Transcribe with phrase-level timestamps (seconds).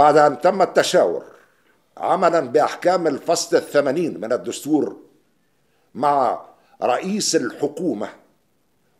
[0.00, 1.24] بعد أن تم التشاور
[1.96, 4.96] عملا بأحكام الفصل الثمانين من الدستور
[5.94, 6.40] مع
[6.82, 8.08] رئيس الحكومة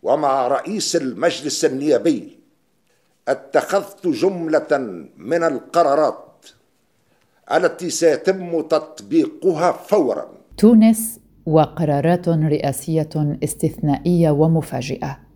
[0.03, 2.39] ومع رئيس المجلس النيابي
[3.29, 4.73] اتخذت جملة
[5.17, 6.47] من القرارات
[7.53, 10.29] التي سيتم تطبيقها فورا.
[10.57, 15.30] تونس وقرارات رئاسية استثنائية ومفاجئة.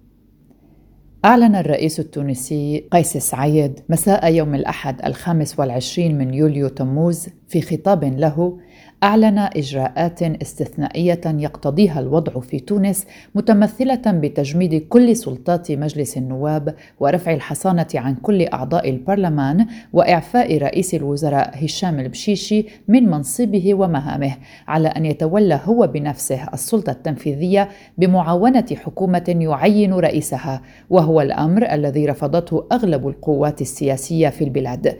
[1.24, 8.04] أعلن الرئيس التونسي قيس سعيد مساء يوم الأحد الخامس والعشرين من يوليو تموز في خطاب
[8.04, 8.58] له
[9.04, 17.86] أعلن إجراءات استثنائية يقتضيها الوضع في تونس متمثلة بتجميد كل سلطات مجلس النواب ورفع الحصانة
[17.94, 24.36] عن كل أعضاء البرلمان وإعفاء رئيس الوزراء هشام البشيشي من منصبه ومهامه
[24.68, 32.66] على أن يتولى هو بنفسه السلطة التنفيذية بمعاونة حكومة يعين رئيسها وهو الأمر الذي رفضته
[32.72, 34.96] أغلب القوات السياسية في البلاد.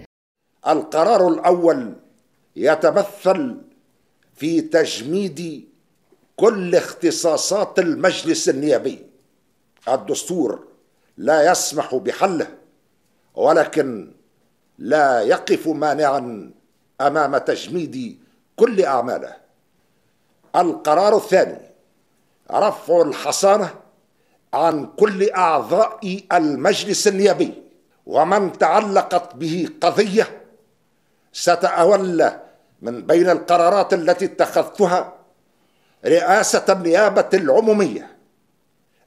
[0.68, 1.92] القرار الأول
[2.56, 3.73] يتمثل
[4.34, 5.68] في تجميد
[6.36, 9.06] كل اختصاصات المجلس النيابي.
[9.88, 10.66] الدستور
[11.16, 12.48] لا يسمح بحله
[13.34, 14.12] ولكن
[14.78, 16.50] لا يقف مانعا
[17.00, 18.18] أمام تجميد
[18.56, 19.36] كل أعماله.
[20.56, 21.58] القرار الثاني
[22.50, 23.74] رفع الحصانة
[24.54, 27.54] عن كل أعضاء المجلس النيابي
[28.06, 30.42] ومن تعلقت به قضية
[31.32, 32.43] ستتولى
[32.84, 35.12] من بين القرارات التي اتخذتها
[36.06, 38.16] رئاسة النيابة العمومية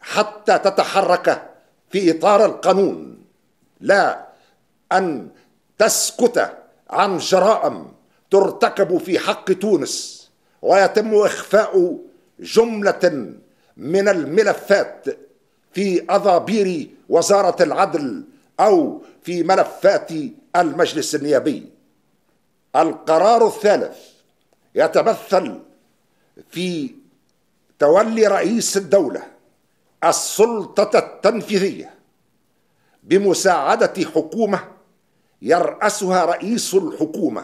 [0.01, 1.49] حتى تتحرك
[1.89, 3.21] في إطار القانون
[3.81, 4.27] لا
[4.91, 5.29] أن
[5.77, 6.57] تسكت
[6.89, 7.87] عن جرائم
[8.31, 10.27] ترتكب في حق تونس
[10.61, 11.97] ويتم إخفاء
[12.39, 13.33] جملة
[13.77, 15.05] من الملفات
[15.73, 18.23] في أضابير وزارة العدل
[18.59, 20.09] أو في ملفات
[20.55, 21.76] المجلس النيابي.
[22.77, 23.97] القرار الثالث
[24.75, 25.59] يتمثل
[26.49, 26.91] في
[27.79, 29.23] تولي رئيس الدولة
[30.03, 31.93] السلطة التنفيذية
[33.03, 34.59] بمساعدة حكومة
[35.41, 37.43] يرأسها رئيس الحكومة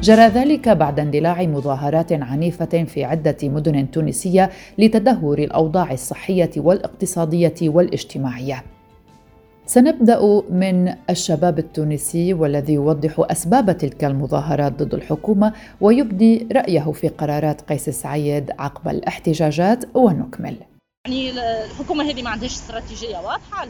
[0.00, 8.75] جرى ذلك بعد اندلاع مظاهرات عنيفة في عدة مدن تونسية لتدهور الأوضاع الصحية والإقتصادية والإجتماعية.
[9.66, 17.60] سنبدأ من الشباب التونسي والذي يوضح أسباب تلك المظاهرات ضد الحكومة ويبدي رأيه في قرارات
[17.60, 20.56] قيس سعيد عقب الاحتجاجات ونكمل.
[21.06, 21.30] يعني
[21.64, 23.66] الحكومة هذه ما عندهاش استراتيجية واضحة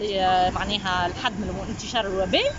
[0.50, 2.52] معناها الحد من انتشار الوباء.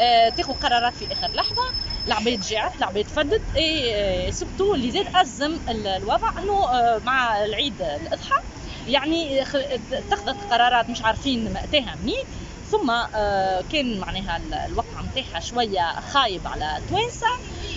[0.00, 1.62] آه، تاخذ قرارات في آخر لحظة.
[2.06, 3.42] العباد جاعت العباد فدت.
[3.56, 6.42] إي سبتو اللي زاد ازم الوضع.
[6.42, 8.42] أنه آه، مع العيد الأضحى
[8.88, 12.24] يعني اتخذت قرارات مش عارفين مأتاها منين
[12.72, 17.26] ثم آه، كان معناها الوقع نتاعها شوية خايب على توانسة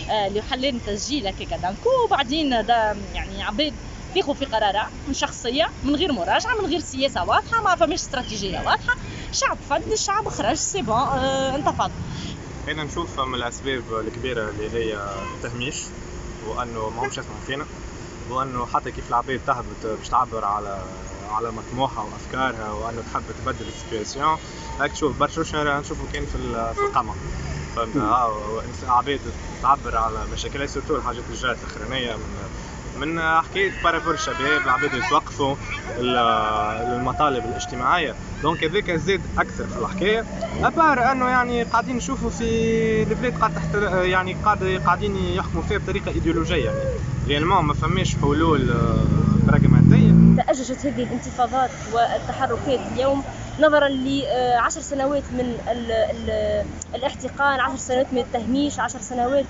[0.10, 2.52] آه، اللي خلاني تسجيل هكاك donc وبعدين
[3.14, 3.74] يعني عباد
[4.16, 8.58] تاخذ في قرارات من شخصية من غير مراجعة من غير سياسة واضحة ما فماش استراتيجية
[8.60, 8.96] واضحة.
[9.32, 11.92] الشعب فد الشعب خرج c'est bon آه انتفض.
[12.68, 15.00] أنا نشوف من الأسباب الكبيرة اللي هي
[15.36, 15.76] التهميش
[16.48, 17.66] وأنه ما همش يسمعوا فينا
[18.30, 20.82] وأنه حتى كيف العباد تهبط باش تعبر على
[21.32, 24.38] على مطموحها وأفكارها وأنه تحب تبدل ال situation
[24.80, 26.38] هاك تشوف برشا نشوفوا كان في
[26.76, 27.14] في القمع
[27.76, 27.98] فهمت؟
[28.88, 29.20] عباد
[29.62, 32.46] تعبر على مشاكلها surtout الحاجات اللي جات الاخرانيه من
[33.00, 35.56] من حكاية par rapport الشباب العباد يتوقفوا
[36.00, 38.16] المطالب الاجتماعية.
[38.44, 40.26] donc هذاك زاد أكثر في الحكاية.
[40.64, 45.78] à part أنه يعني قاعدين نشوفوا في البلاد قاعد تحت يعني قاعد قاعدين يحكموا فيها
[45.78, 46.80] بطريقة إيديولوجية يعني.
[47.28, 48.74] لأن ما فماش حلول
[49.48, 53.24] براغماتيه تأججت هذه الانتفاضات والتحركات اليوم.
[53.60, 56.30] نظرا لعشر سنوات من ال ال
[56.96, 59.46] الاحتقان عشر سنوات من التهميش عشر سنوات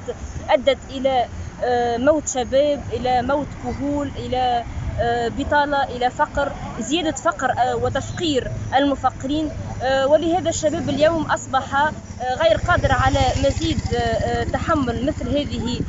[0.49, 1.25] أدت إلى
[1.63, 4.63] آه، موت شباب إلى موت كهول إلى
[4.99, 9.49] آه، بطالة إلى فقر زيادة فقر آه، وتفقير المفقرين.
[9.83, 11.91] ولهذا الشباب اليوم أصبح
[12.41, 13.79] غير قادر على مزيد
[14.53, 15.79] تحمل مثل هذه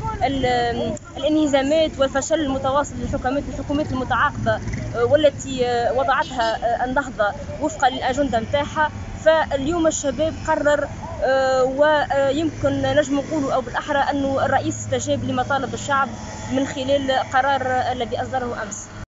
[1.16, 4.60] الانهزامات والفشل المتواصل للحكومات الحكومات المتعاقبة
[4.96, 5.60] والتي
[5.96, 8.90] وضعتها النهضة وفقا للأجندة متاعها
[9.24, 10.88] فاليوم الشباب قرر
[11.24, 16.08] آه، ويمكن نجم نقول أو بالأحرى أنه الرئيس استجاب لمطالب الشعب
[16.52, 17.62] من خلال قرار
[17.92, 19.05] الذي أصدره أمس.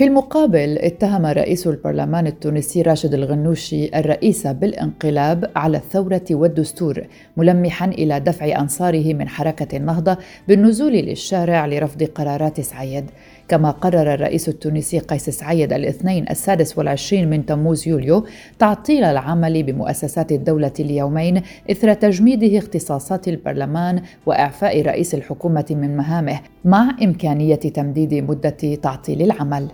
[0.00, 7.06] في المقابل اتهم رئيس البرلمان التونسي راشد الغنوشي الرئيس بالانقلاب على الثورة والدستور
[7.36, 10.16] ملمحا إلى دفع أنصاره من حركة النهضة
[10.48, 13.10] بالنزول للشارع لرفض قرارات سعيد.
[13.48, 18.26] كما قرر الرئيس التونسي قيس سعيد الاثنين السادس والعشرين من تموز يوليو
[18.58, 26.96] تعطيل العمل بمؤسسات الدولة اليومين إثر تجميده اختصاصات البرلمان وإعفاء رئيس الحكومة من مهامه مع
[27.02, 29.68] إمكانية تمديد مدة تعطيل العمل.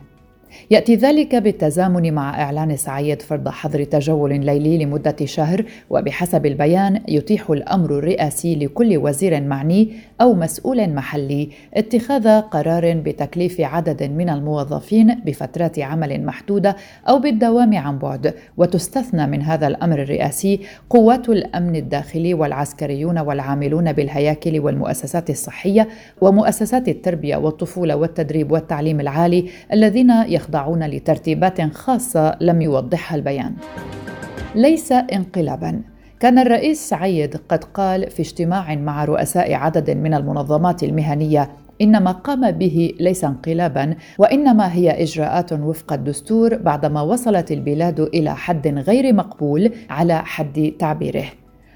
[0.71, 7.51] يأتي ذلك بالتزامن مع إعلان سعيد فرض حظر تجول ليلي لمدة شهر وبحسب البيان يتيح
[7.51, 9.89] الأمر الرئاسي لكل وزير معني
[10.21, 16.77] أو مسؤول محلي اتخاذ قرار بتكليف عدد من الموظفين بفترات عمل محدودة
[17.09, 20.61] أو بالدوام عن بعد وتستثنى من هذا الأمر الرئاسي
[20.91, 25.89] قوات الأمن الداخلي والعسكريون والعاملون بالهياكل والمؤسسات الصحية
[26.21, 30.11] ومؤسسات التربية والطفولة والتدريب والتعليم العالي الذين
[30.47, 33.55] يخضعون لترتيبات خاصة لم يوضحها البيان.
[34.55, 35.83] ليس انقلابا.
[36.21, 41.51] كان الرئيس سعيد قد قال في اجتماع مع رؤساء عدد من المنظمات المهنية
[41.83, 48.35] إن ما قام به ليس انقلابا وإنما هي إجراءات وفق الدستور بعدما وصلت البلاد إلى
[48.35, 51.25] حد غير مقبول على حد تعبيره.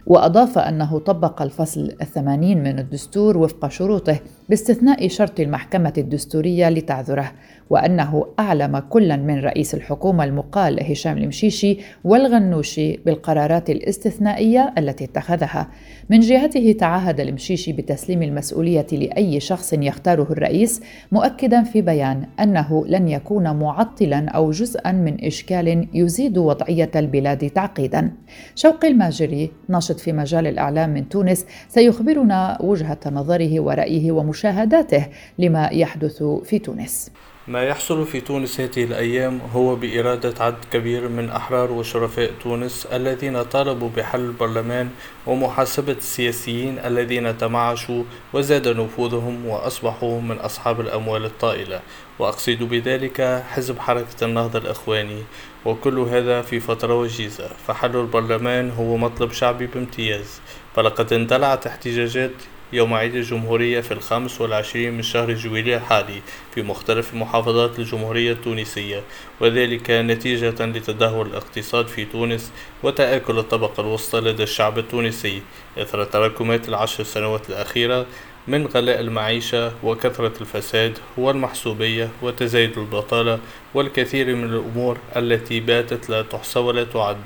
[0.07, 4.19] وأضاف أنه طبق الفصل الثمانين من الدستور وفق شروطه
[4.49, 7.33] باستثناء شرط المحكمة الدستورية لتعذره.
[7.71, 15.69] وأنه أعلم كلا من رئيس الحكومة المقال هشام المشيشي والغنوشي بالقرارات الاستثنائية التي اتخذها.
[16.11, 20.83] من جهته تعهد المشيشي بتسليم المسؤولية لأي شخص يختاره الرئيس
[21.13, 28.13] مؤكدا في بيان أنه لن يكون معطلا أو جزءا من إشكال يزيد وضعية البلاد تعقيدا.
[28.55, 35.07] شوقي الماجري ناشط في مجال الإعلام من تونس سيخبرنا وجهة نظره ورأيه ومشاهداته
[35.39, 37.11] لما يحدث في تونس.
[37.51, 43.43] ما يحصل في تونس هذه الأيام هو بإرادة عدد كبير من أحرار وشرفاء تونس الذين
[43.43, 44.91] طالبوا بحل البرلمان
[45.27, 51.81] ومحاسبة السياسيين الذين تمعشوا وزاد نفوذهم وأصبحوا من أصحاب الأموال الطائلة.
[52.19, 55.23] وأقصد بذلك حزب حركة النهضة الإخواني.
[55.65, 57.49] وكل هذا في فترة وجيزة.
[57.67, 60.41] فحل البرلمان هو مطلب شعبي بامتياز.
[60.75, 62.33] فلقد اندلعت احتجاجات
[62.73, 66.21] يوم عيد الجمهورية في الخامس والعشرين من شهر جويلية الحالي
[66.55, 69.03] في مختلف محافظات الجمهورية التونسية
[69.41, 72.53] وذلك نتيجة لتدهور الاقتصاد في تونس
[72.83, 75.43] وتآكل الطبقة الوسطى لدى الشعب التونسي
[75.79, 78.07] إثر تراكمات العشر سنوات الأخيرة
[78.49, 83.39] من غلاء المعيشة وكثرة الفساد والمحسوبية وتزايد البطالة
[83.75, 87.17] والكثير من الأمور التي باتت لا تحصى ولا تعد.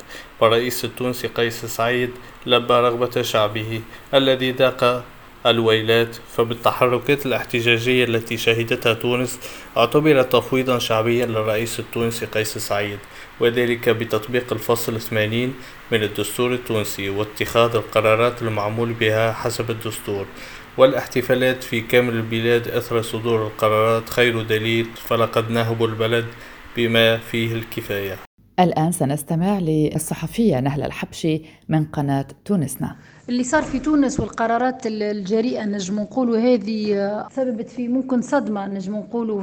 [0.40, 2.10] فالرئيس التونسي قيس سعيد
[2.46, 3.80] لبى رغبة شعبه
[4.14, 5.04] الذي ذاق
[5.46, 9.38] الويلات فبالتحركات الاحتجاجية التي شهدتها تونس
[9.76, 12.98] اعتبرت تفويضا شعبيا للرئيس التونسي قيس سعيد
[13.40, 15.54] وذلك بتطبيق الفصل 80
[15.92, 20.26] من الدستور التونسي واتخاذ القرارات المعمول بها حسب الدستور
[20.78, 26.26] والاحتفالات في كامل البلاد أثر صدور القرارات خير دليل فلقد نهب البلد
[26.76, 28.16] بما فيه الكفاية.
[28.60, 32.96] الآن سنستمع للصحفية نهلة الحبشي من قناة تونسنا.
[33.28, 38.96] اللي صار في تونس والقرارات الجريئة نجم نقولوا هذه آه، سببت في ممكن صدمة نجم
[38.96, 39.42] نقولوا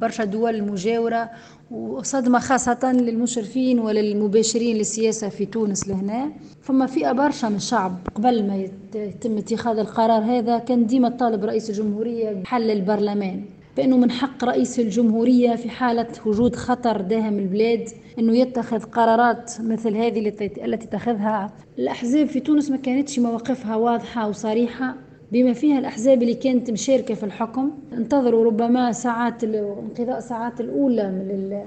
[0.00, 1.30] برشا دول المجاورة
[1.70, 6.32] وصدمة خاصة للمشرفين وللمباشرين للسياسة في تونس لهنا.
[6.62, 8.56] فما فئة برشا من الشعب قبل ما
[8.94, 13.44] يتم اتخاذ القرار هذا كان ديما طالب رئيس الجمهورية بحل البرلمان.
[13.76, 19.96] بأنه من حق رئيس الجمهورية في حالة وجود خطر داهم البلاد أنه يتخذ قرارات مثل
[19.96, 20.28] هذه
[20.64, 21.52] التي اتخذها.
[21.78, 24.94] الأحزاب في تونس ما كانتش مواقفها واضحة وصريحة.
[25.32, 31.60] بما فيها الأحزاب اللي كانت مشاركة في الحكم انتظروا ربما ساعات انقضاء ساعات الأولى من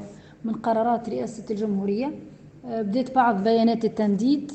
[0.45, 2.11] من قرارات رئاسة الجمهورية.
[2.65, 4.51] آه، بدأت بعض بيانات التنديد.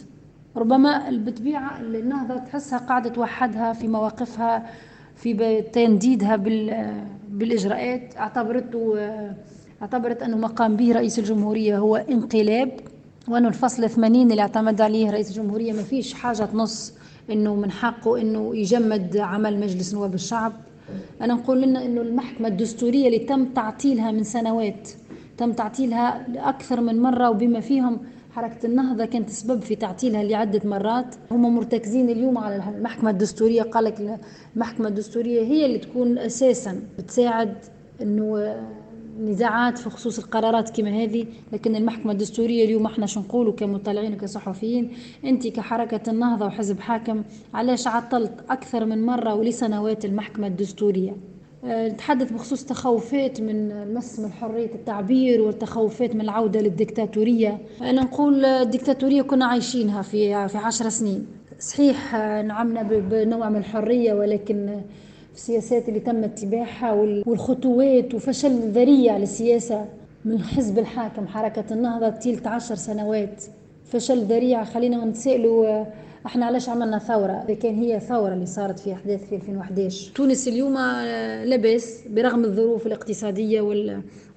[0.56, 4.66] ربما بالطبيعة النهضة تحسها قاعدة توحدها في مواقفها
[5.16, 6.36] في تنديدها
[7.38, 8.16] بالإجراءات.
[8.16, 8.94] اعتبرته
[9.82, 12.70] اعتبرت أنه ما قام به رئيس الجمهورية هو انقلاب
[13.28, 16.92] وأنه الفصل 80 اللي اعتمد عليه رئيس الجمهورية ما فيش حاجة تنص
[17.30, 20.52] أنه من حقه أنه يجمد عمل مجلس نواب الشعب.
[21.20, 24.88] أنا نقول لنا أنه المحكمة الدستورية اللي تم تعطيلها من سنوات
[25.38, 27.98] تم تعطيلها أكثر من مرة وبما فيهم
[28.34, 31.14] حركة النهضة كانت سبب في تعطيلها لعدة مرات.
[31.30, 33.62] هم مرتكزين اليوم على المحكمة الدستورية.
[33.62, 34.20] قال لك
[34.56, 37.54] المحكمة الدستورية هي اللي تكون أساسا بتساعد
[38.02, 38.56] أنه
[39.20, 41.26] نزاعات في خصوص القرارات كما هذه.
[41.52, 44.90] لكن المحكمة الدستورية اليوم إحنا شو نقولوا كمطلعين وكصحفيين؟
[45.24, 47.22] أنت كحركة النهضة وحزب حاكم
[47.54, 51.16] علاش عطلت أكثر من مرة ولسنوات المحكمة الدستورية؟
[51.66, 57.58] نتحدث بخصوص تخوفات من المس من حرية التعبير والتخوفات من العودة للدكتاتورية.
[57.80, 61.26] أنا نقول الدكتاتورية كنا عايشينها في في عشر سنين.
[61.60, 64.80] صحيح آه، نعمنا بنوع من الحرية ولكن
[65.34, 66.92] السياسات اللي تم اتباعها
[67.26, 69.84] والخطوات وفشل ذريع للسياسة
[70.24, 73.44] من حزب الحاكم حركة النهضة تيلت عشر سنوات.
[73.84, 75.84] فشل ذريع خلينا نتسائلوا
[76.26, 80.48] إحنا علاش عملنا ثورة؟ إذا كان هي ثورة اللي صارت في أحداث في 2011 تونس
[80.48, 80.78] اليوم
[81.44, 83.60] لبس برغم الظروف الاقتصادية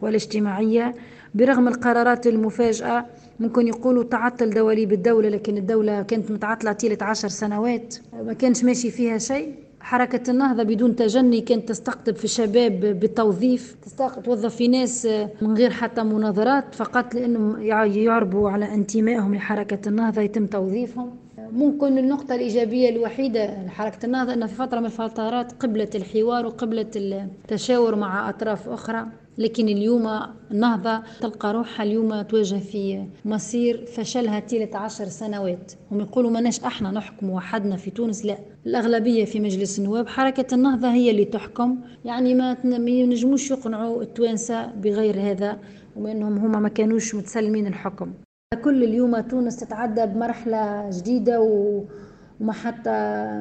[0.02, 0.96] والاجتماعية
[1.36, 3.06] برغم القرارات المفاجئة
[3.40, 7.96] ممكن يقولوا تعطل دواليب الدولة لكن الدولة كانت متعطلة طيلة عشر سنوات.
[8.26, 9.54] ما كانش ماشي فيها شيء.
[9.80, 13.76] حركة النهضة بدون تجني كانت تستقطب في الشباب بالتوظيف
[14.24, 15.06] توظف في ناس
[15.42, 17.62] من غير حتى مناظرات فقط لأنهم
[17.96, 21.10] يعربوا على انتمائهم لحركة النهضة يتم توظيفهم.
[21.52, 27.96] ممكن النقطة الإيجابية الوحيدة لحركة النهضة أن في فترة من الفترات قبلت الحوار وقبلت التشاور
[27.96, 29.06] مع أطراف أخرى
[29.38, 30.20] لكن اليوم
[30.52, 35.72] النهضة تلقى روحها اليوم تواجه في مصير فشلها طيلة عشر سنوات.
[35.92, 38.38] هم يقولوا ماناش أحنا نحكم وحدنا في تونس لا.
[38.66, 41.78] الأغلبية في مجلس النواب حركة النهضة هي اللي تحكم.
[42.06, 45.60] يعني ما ينجموش يقنعوا التوانسة بغير هذا
[45.96, 48.14] وما انهم هما ما كانوش متسلمين الحكم.
[48.56, 52.92] كل اليوم تونس تتعدى بمرحلة جديدة وما حتى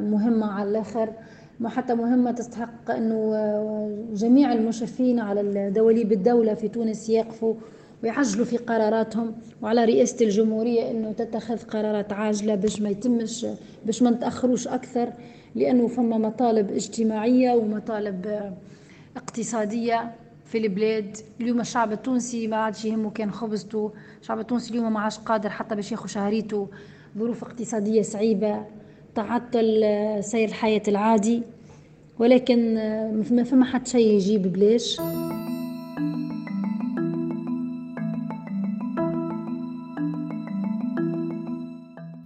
[0.02, 1.12] مهمة على الآخر
[1.66, 3.32] حتى مهمة تستحق أنه
[4.12, 7.54] جميع المشرفين على دواليب الدولة في تونس يقفوا
[8.02, 9.34] ويعجلوا في قراراتهم.
[9.62, 13.46] وعلى رئاسة الجمهورية أنه تتخذ قرارات عاجلة باش ما يتمش
[13.84, 15.12] باش ما نتأخروش أكثر
[15.54, 18.52] لأنه فما مطالب اجتماعية ومطالب
[19.16, 20.14] اقتصادية.
[20.47, 21.17] في البلاد.
[21.41, 23.93] اليوم الشعب التونسي ما عادش يهمه كان خبزته.
[24.21, 26.69] الشعب التونسي اليوم ما عادش قادر حتى باش ياخذ شهريته.
[27.19, 28.65] ظروف اقتصادية صعيبة.
[29.15, 29.85] تعطل
[30.21, 31.43] سير الحياة العادي.
[32.19, 32.75] ولكن
[33.31, 35.00] ما فما حد شيء يجيب بلاش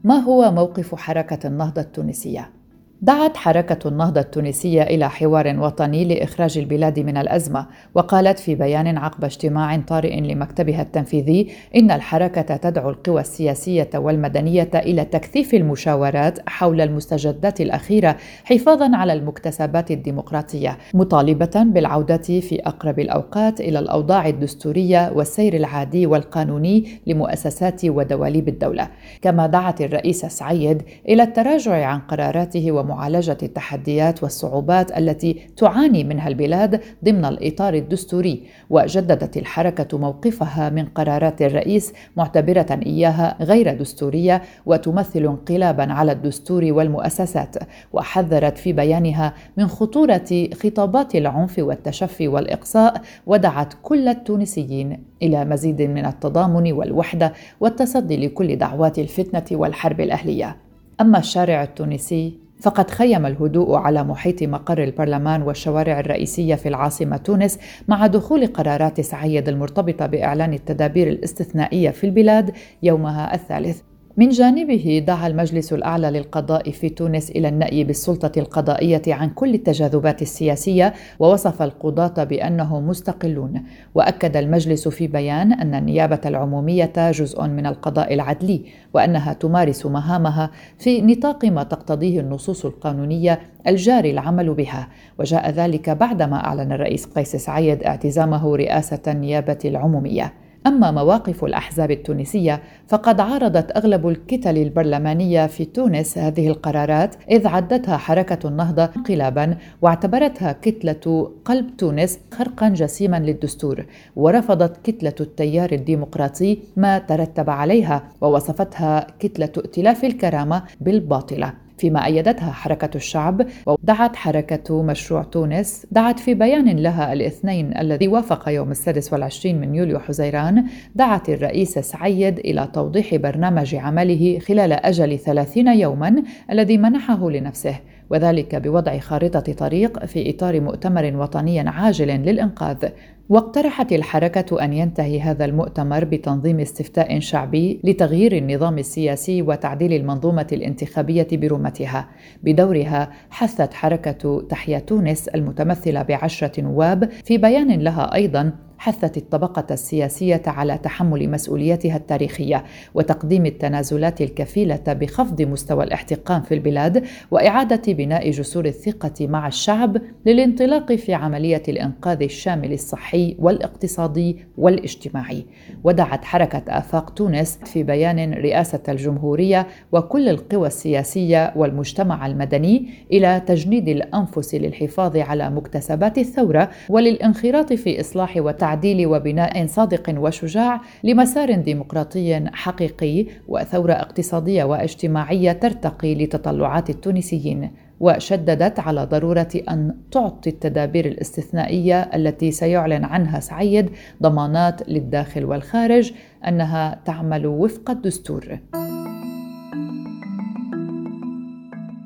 [0.05, 2.60] ما هو موقف حركة النهضة التونسية؟
[3.03, 9.25] دعت حركة النهضة التونسية إلى حوار وطني لإخراج البلاد من الأزمة، وقالت في بيان عقب
[9.25, 17.61] اجتماع طارئ لمكتبها التنفيذي إن الحركة تدعو القوى السياسية والمدنية إلى تكثيف المشاورات حول المستجدات
[17.61, 26.07] الأخيرة حفاظا على المكتسبات الديمقراطية، مطالبة بالعودة في أقرب الأوقات إلى الأوضاع الدستورية والسير العادي
[26.07, 28.89] والقانوني لمؤسسات ودواليب الدولة،
[29.23, 36.81] كما دعت الرئيس سعيد إلى التراجع عن قراراته ومعالجه التحديات والصعوبات التي تعاني منها البلاد
[37.05, 45.93] ضمن الإطار الدستوري وجددت الحركة موقفها من قرارات الرئيس معتبرة إياها غير دستورية وتمثل انقلابا
[45.93, 47.57] على الدستور والمؤسسات
[47.93, 56.07] وحذرت في بيانها من خطورة خطابات العنف والتشفي والإقصاء ودعت كل التونسيين إلى مزيد من
[56.07, 60.57] التضامن والوحدة والتصدي لكل دعوات الفتنة والحرب الأهلية.
[61.01, 67.59] أما الشارع التونسي فقد خيم الهدوء على محيط مقر البرلمان والشوارع الرئيسية في العاصمة تونس
[67.89, 72.53] مع دخول قرارات سعيد المرتبطة بإعلان التدابير الاستثنائية في البلاد
[72.83, 73.90] يومها الثالث.
[74.17, 80.23] من جانبه دعا المجلس الأعلى للقضاء في تونس إلى النأي بالسلطة القضائية عن كل التجاذبات
[80.23, 83.63] السياسية ووصف القضاة بانهم مستقلون.
[83.95, 88.65] وأكد المجلس في بيان أن النيابة العمومية جزء من القضاء العدلي
[88.95, 94.89] وأنها تمارس مهامها في نطاق ما تقتضيه النصوص القانونية الجاري العمل بها.
[95.19, 100.33] وجاء ذلك بعدما أعلن الرئيس قيس سعيد اعتزامه رئاسة النيابة العمومية.
[100.67, 107.97] أما مواقف الأحزاب التونسية فقد عارضت أغلب الكتل البرلمانية في تونس هذه القرارات إذ عدتها
[107.97, 113.87] حركة النهضة انقلابا واعتبرتها كتلة قلب تونس خرقا جسيما للدستور
[114.17, 121.53] ورفضت كتلة التيار الديمقراطي ما ترتب عليها ووصفتها كتلة ائتلاف الكرامة بالباطلة.
[121.81, 128.49] فيما أيدتها حركة الشعب ودعت حركة مشروع تونس دعت في بيان لها الاثنين الذي وافق
[128.49, 135.19] يوم السادس والعشرين من يوليو حزيران دعت الرئيس سعيد إلى توضيح برنامج عمله خلال أجل
[135.19, 137.77] ثلاثين يوما الذي منحه لنفسه
[138.11, 142.89] وذلك بوضع خارطة طريق في إطار مؤتمر وطني عاجل للإنقاذ.
[143.31, 151.29] واقترحت الحركة أن ينتهي هذا المؤتمر بتنظيم استفتاء شعبي لتغيير النظام السياسي وتعديل المنظومة الانتخابية
[151.33, 152.09] برمتها.
[152.43, 160.43] بدورها حثت حركة تحيا تونس المتمثلة بعشرة نواب في بيان لها أيضا حثت الطبقة السياسية
[160.47, 168.65] على تحمل مسؤوليتها التاريخية وتقديم التنازلات الكفيلة بخفض مستوى الاحتقان في البلاد وإعادة بناء جسور
[168.65, 169.97] الثقة مع الشعب
[170.27, 175.47] للانطلاق في عملية الإنقاذ الشامل الصحي والاقتصادي والاجتماعي.
[175.85, 183.89] ودعت حركة آفاق تونس في بيان رئاسة الجمهورية وكل القوى السياسية والمجتمع المدني إلى تجنيد
[183.89, 188.37] الأنفس للحفاظ على مكتسبات الثورة وللانخراط في إصلاح
[188.71, 199.05] وتعديل وبناء صادق وشجاع لمسار ديمقراطي حقيقي وثورة اقتصادية واجتماعية ترتقي لتطلعات التونسيين وشددت على
[199.05, 203.91] ضرورة أن تعطي التدابير الاستثنائية التي سيعلن عنها سعيد
[204.23, 206.13] ضمانات للداخل والخارج
[206.49, 208.59] أنها تعمل وفق الدستور.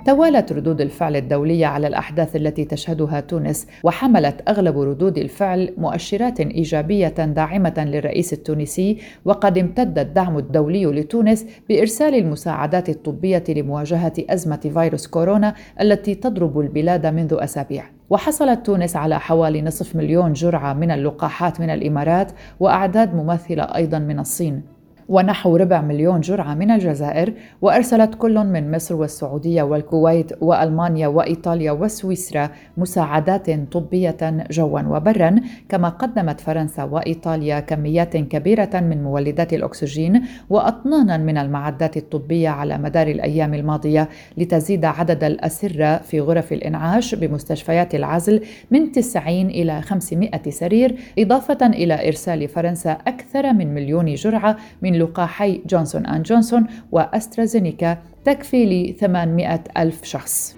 [0.05, 7.09] توالت ردود الفعل الدولية على الأحداث التي تشهدها تونس وحملت أغلب ردود الفعل مؤشرات إيجابية
[7.09, 15.55] داعمة للرئيس التونسي وقد امتد الدعم الدولي لتونس بإرسال المساعدات الطبية لمواجهة أزمة فيروس كورونا
[15.81, 17.85] التي تضرب البلاد منذ أسابيع.
[18.11, 24.19] وحصلت تونس على حوالي نصف مليون جرعة من اللقاحات من الإمارات وأعداد مماثلة أيضا من
[24.19, 24.74] الصين.
[25.09, 27.33] ونحو ربع مليون جرعة من الجزائر
[27.63, 35.37] وأرسلت كل من مصر والسعودية والكويت وألمانيا وإيطاليا وسويسرا مساعدات طبية جوا وبرا
[35.69, 43.07] كما قدمت فرنسا وإيطاليا كميات كبيرة من مولدات الأكسجين وأطنانا من المعدات الطبية على مدار
[43.07, 50.97] الأيام الماضية لتزيد عدد الأسرة في غرف الإنعاش بمستشفيات العزل من 90 إلى 500 سرير
[51.19, 57.99] إضافة إلى إرسال فرنسا أكثر من مليون جرعة من من لقاحي جونسون أند جونسون وأسترازينيكا
[58.25, 60.57] تكفي ل 800 ألف شخص.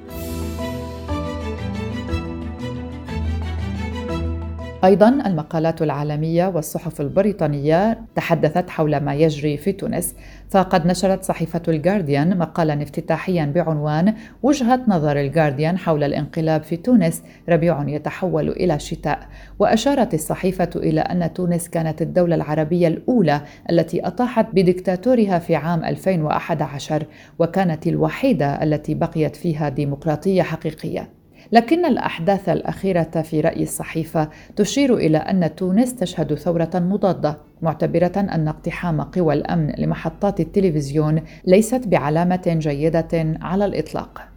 [4.85, 10.15] أيضا المقالات العالمية والصحف البريطانية تحدثت حول ما يجري في تونس
[10.51, 17.89] فقد نشرت صحيفة الجارديان مقالا افتتاحيا بعنوان وجهة نظر الجارديان حول الانقلاب في تونس ربيع
[17.89, 19.29] يتحول إلى شتاء.
[19.59, 23.41] وأشارت الصحيفة إلى أن تونس كانت الدولة العربية الأولى
[23.71, 27.05] التي أطاحت بديكتاتورها في عام 2011
[27.39, 31.16] وكانت الوحيدة التي بقيت فيها ديمقراطية حقيقية.
[31.53, 38.49] لكن الأحداث الأخيرة في رأي الصحيفة تشير إلى أن تونس تشهد ثورة مضادة معتبرة أن
[38.49, 44.29] اقتحام قوى الأمن لمحطات التلفزيون ليست بعلامة جيدة على الإطلاق.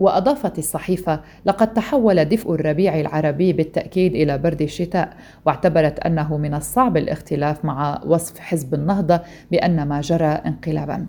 [0.00, 5.16] وأضافت الصحيفة لقد تحول دفء الربيع العربي بالتأكيد إلى برد الشتاء
[5.46, 9.20] واعتبرت أنه من الصعب الاختلاف مع وصف حزب النهضة
[9.50, 11.06] بأن ما جرى انقلابا.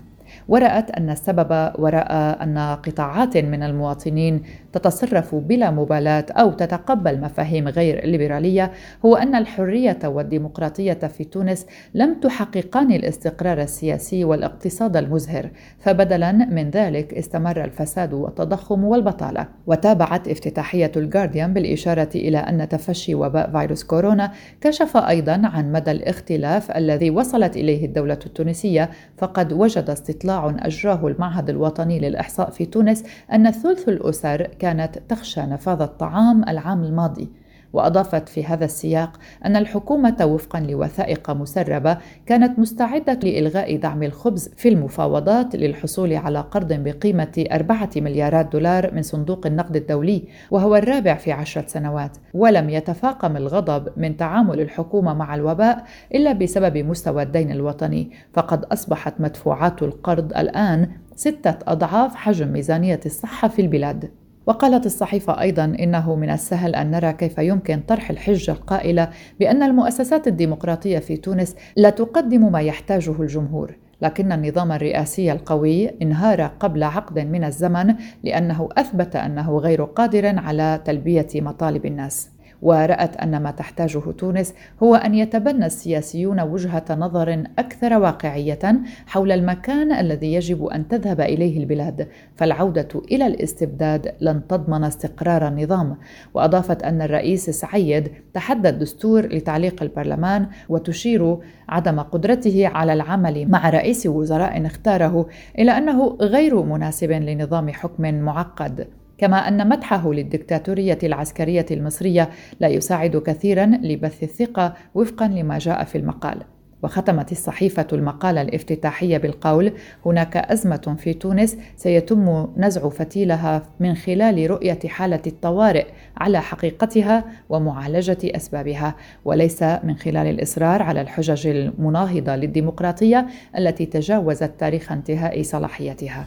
[0.48, 8.06] ورأت أن السبب وراء أن قطاعات من المواطنين تتصرف بلا مبالاة أو تتقبل مفاهيم غير
[8.06, 8.72] ليبرالية
[9.06, 17.14] هو أن الحرية والديمقراطية في تونس لم تحققان الاستقرار السياسي والاقتصاد المزهر فبدلا من ذلك
[17.14, 19.48] استمر الفساد والتضخم والبطالة.
[19.68, 24.32] وتابعت افتتاحية الجارديان بالإشارة إلى أن تفشي وباء فيروس كورونا
[24.62, 31.50] كشف أيضا عن مدى الاختلاف الذي وصلت إليه الدولة التونسية فقد وجد استطلاع أجراه المعهد
[31.50, 37.30] الوطني للإحصاء في تونس أن ثلث الأسر كانت تخشى نفاذ الطعام العام الماضي.
[37.74, 44.70] وأضافت في هذا السياق أن الحكومة وفقا لوثائق مسربة كانت مستعدة لإلغاء دعم الخبز في
[44.70, 51.32] المفاوضات للحصول على قرض بقيمة أربعة مليارات دولار من صندوق النقد الدولي وهو الرابع في
[51.32, 55.84] عشرة سنوات ولم يتفاقم الغضب من تعامل الحكومة مع الوباء
[56.16, 63.48] إلا بسبب مستوى الدين الوطني فقد أصبحت مدفوعات القرض الآن ستة أضعاف حجم ميزانية الصحة
[63.48, 64.10] في البلاد.
[64.48, 70.28] وقالت الصحيفة أيضا إنه من السهل أن نرى كيف يمكن طرح الحجة القائلة بأن المؤسسات
[70.28, 77.20] الديمقراطية في تونس لا تقدم ما يحتاجه الجمهور لكن النظام الرئاسي القوي انهار قبل عقد
[77.20, 82.30] من الزمن لأنه أثبت أنه غير قادر على تلبية مطالب الناس.
[82.62, 89.92] ورأت أن ما تحتاجه تونس هو أن يتبنى السياسيون وجهة نظر أكثر واقعية حول المكان
[89.92, 95.98] الذي يجب أن تذهب إليه البلاد، فالعودة إلى الاستبداد لن تضمن استقرار النظام،
[96.34, 101.38] وأضافت أن الرئيس سعيد تحدى الدستور لتعليق البرلمان وتشير
[101.70, 105.28] عدم قدرته على العمل مع رئيس وزراء اختاره
[105.60, 108.88] إلى أنه غير مناسب لنظام حكم معقد.
[109.18, 115.98] كما أن مدحه للدكتاتورية العسكرية المصرية لا يساعد كثيرا لبث الثقة وفقا لما جاء في
[115.98, 116.42] المقال
[116.84, 119.72] وختمت الصحيفة المقالة الافتتاحية بالقول:
[120.06, 125.86] هناك أزمة في تونس سيتم نزع فتيلها من خلال رؤية حالة الطوارئ
[126.18, 133.28] على حقيقتها ومعالجة أسبابها، وليس من خلال الإصرار على الحجج المناهضة للديمقراطية
[133.58, 136.26] التي تجاوزت تاريخ انتهاء صلاحيتها.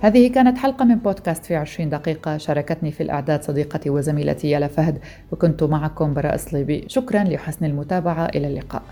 [0.00, 2.36] هذه كانت حلقة من بودكاست في عشرين دقيقة.
[2.36, 4.98] شاركتني في الإعداد صديقتي وزميلتي يالا فهد
[5.32, 6.84] وكنت معكم براء صليبي.
[6.86, 8.26] شكرا لحسن المتابعة.
[8.26, 8.82] إلى اللقاء.